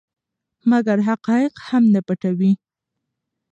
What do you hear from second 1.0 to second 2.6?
حقایق هم نه پټوي.